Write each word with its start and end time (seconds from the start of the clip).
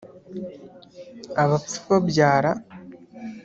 abapfa 1.43 1.79
babyara 1.93 2.51